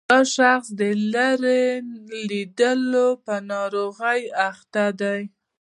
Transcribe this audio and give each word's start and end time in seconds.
دا 0.09 0.19
شخص 0.35 0.67
د 0.79 0.81
لیرې 1.13 1.63
لیدلو 2.29 3.07
په 3.25 3.33
ناروغۍ 3.51 4.21
اخته 4.49 4.83
وي. 4.99 5.21